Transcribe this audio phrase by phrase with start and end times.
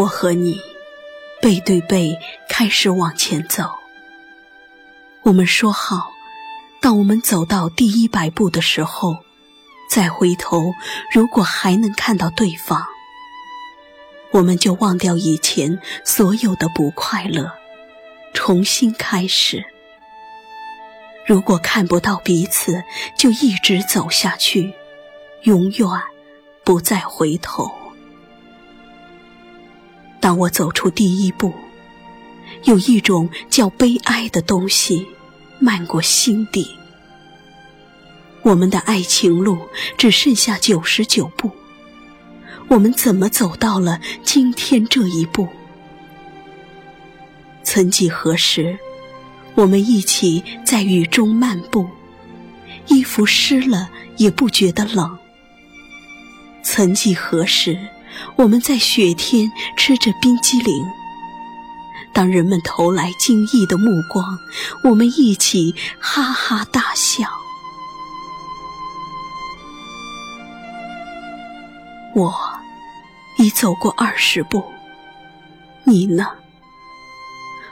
[0.00, 0.58] 我和你
[1.42, 3.70] 背对背开始往前走。
[5.24, 6.10] 我们说好，
[6.80, 9.18] 当我们走到第一百步的时候，
[9.90, 10.72] 再回头，
[11.12, 12.82] 如果还能看到对方，
[14.30, 17.52] 我们就忘掉以前所有的不快乐，
[18.32, 19.62] 重新开始。
[21.26, 22.82] 如果看不到彼此，
[23.18, 24.72] 就一直走下去，
[25.42, 25.86] 永远
[26.64, 27.79] 不再回头。
[30.30, 31.52] 当我走出第一步，
[32.62, 35.04] 有一种叫悲哀的东西
[35.58, 36.70] 漫过心底。
[38.42, 39.58] 我们的爱情路
[39.98, 41.50] 只剩下九十九步，
[42.68, 45.48] 我们怎么走到了今天这一步？
[47.64, 48.78] 曾几何时，
[49.56, 51.88] 我们一起在雨中漫步，
[52.86, 55.18] 衣服湿了也不觉得冷。
[56.62, 57.76] 曾几何时，
[58.36, 60.86] 我们在雪天吃着冰激凌，
[62.12, 64.38] 当人们投来惊异的目光，
[64.84, 67.24] 我们一起哈哈大笑。
[72.14, 72.34] 我
[73.38, 74.64] 已走过二十步，
[75.84, 76.26] 你呢？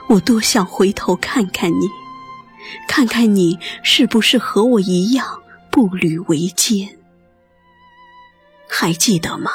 [0.07, 1.89] 我多想回头看看你，
[2.87, 6.97] 看看你是不是和我一样步履维艰。
[8.67, 9.51] 还记得吗？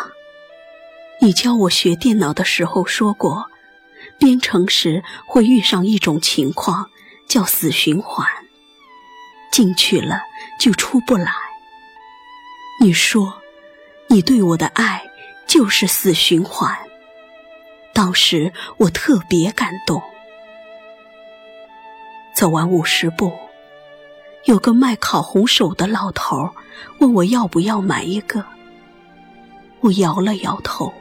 [1.25, 3.51] 你教我学电脑的时候说过，
[4.19, 6.91] 编程时会遇上一种情况，
[7.27, 8.29] 叫死循环，
[9.51, 10.21] 进去了
[10.61, 11.33] 就出不来。
[12.79, 13.41] 你说。
[14.07, 15.03] 你对我的爱
[15.47, 16.77] 就是死循环。
[17.95, 20.01] 当时我特别感动。
[22.37, 23.33] 走完五十步，
[24.45, 26.51] 有个卖烤红薯的老头
[26.99, 28.45] 问我要不要买一个。
[29.81, 30.93] 我摇了摇头，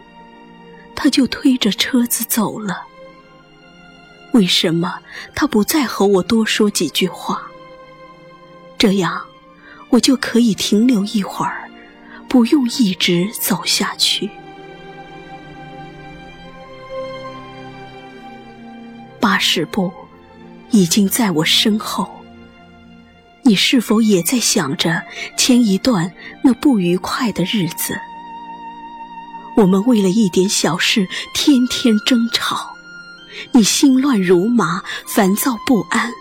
[0.96, 2.84] 他就推着车子走了。
[4.32, 5.00] 为什么
[5.36, 7.44] 他不再和我多说几句话？
[8.78, 9.22] 这样，
[9.90, 11.70] 我就可以停留一会儿。
[12.28, 14.28] 不用一直走下去。
[19.20, 19.94] 八十步
[20.72, 22.10] 已经在我身后，
[23.44, 25.04] 你是否也在想着
[25.38, 26.12] 前一段
[26.42, 27.96] 那不愉快的日子？
[29.56, 32.76] 我们为了一点小事天天争吵，
[33.52, 36.12] 你心乱如麻，烦躁不安，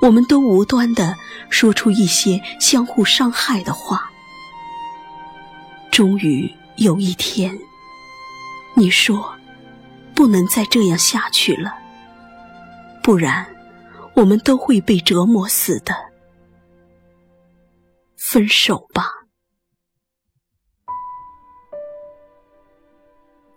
[0.00, 1.16] 我们都无端的
[1.50, 4.10] 说出一些相互伤害的话。
[5.90, 7.56] 终于有一天，
[8.74, 9.32] 你说
[10.14, 11.72] 不能再这样下去了，
[13.02, 13.46] 不然
[14.14, 15.94] 我们都会被折磨死的。
[18.16, 19.21] 分手吧。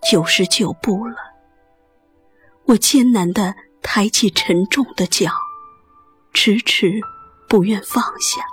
[0.07, 1.15] 九十九步了，
[2.65, 5.31] 我艰难的抬起沉重的脚，
[6.31, 7.01] 迟迟
[7.49, 8.45] 不愿放下。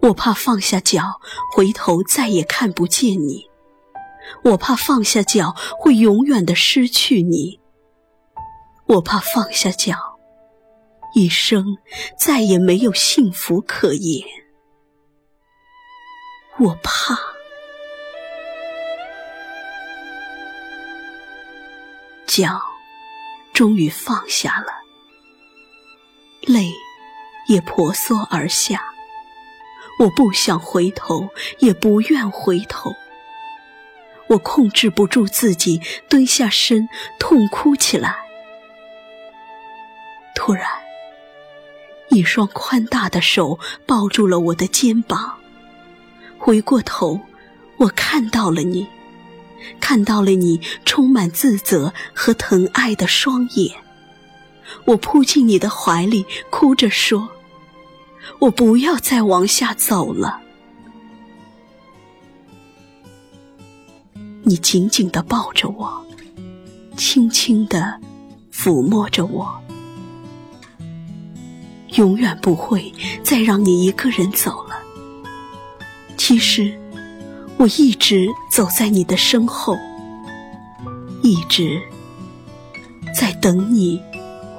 [0.00, 1.18] 我怕放下脚，
[1.50, 3.48] 回头再也看不见你；
[4.44, 7.58] 我怕放下脚，会永远的失去你；
[8.86, 9.96] 我怕放下脚，
[11.14, 11.78] 一生
[12.18, 14.28] 再也没有幸福可言。
[16.58, 17.16] 我怕，
[22.36, 22.60] 脚
[23.54, 24.66] 终于放下了，
[26.42, 26.70] 泪
[27.48, 28.84] 也婆娑而下。
[29.98, 31.30] 我不想回头，
[31.60, 32.94] 也不愿回头。
[34.26, 35.80] 我控制不住自己，
[36.10, 36.86] 蹲下身，
[37.18, 38.14] 痛哭起来。
[40.34, 40.68] 突然，
[42.10, 45.38] 一双宽大的手抱住了我的肩膀。
[46.36, 47.18] 回过头，
[47.78, 48.86] 我看到了你，
[49.80, 53.74] 看到了你充满自责和疼爱的双眼。
[54.84, 57.28] 我扑进你的怀里，哭着说。
[58.40, 60.40] 我不要再往下走了。
[64.42, 66.04] 你紧紧的抱着我，
[66.96, 68.00] 轻轻的
[68.52, 69.60] 抚摸着我，
[71.94, 72.92] 永远不会
[73.22, 74.76] 再让你一个人走了。
[76.16, 76.76] 其实，
[77.58, 79.76] 我一直走在你的身后，
[81.22, 81.80] 一直
[83.14, 84.00] 在等你。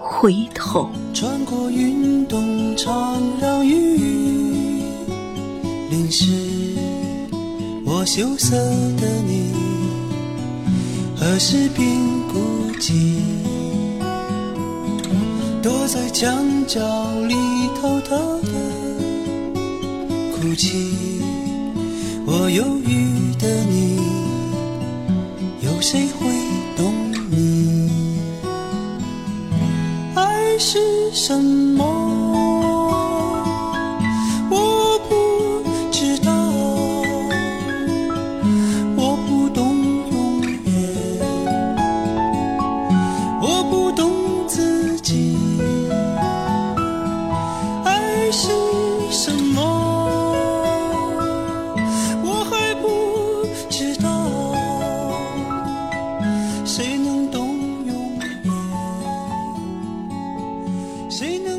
[0.09, 4.81] 回头，穿过云动，常让雨
[5.89, 6.33] 淋湿
[7.85, 9.51] 我羞涩的你。
[11.15, 13.21] 何时并不及？
[15.61, 16.79] 躲在墙角
[17.27, 17.35] 里
[17.79, 18.49] 偷偷的
[20.31, 21.26] 哭泣。
[22.29, 23.97] 我忧郁的你。
[25.61, 26.27] 有谁会
[26.75, 26.93] 懂
[27.31, 27.89] 你？
[30.13, 30.77] 爱是
[31.13, 31.86] 什么？
[61.17, 61.56] zingen.